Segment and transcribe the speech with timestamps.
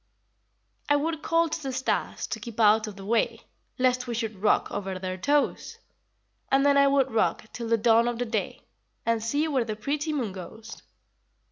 [0.89, 3.41] I would call to the stars To keep out of the way
[3.77, 5.77] Lest we should rock over their toes;
[6.51, 8.63] And then I would rock Till the dawn of the day,
[9.05, 10.81] And see where the pretty moon goes.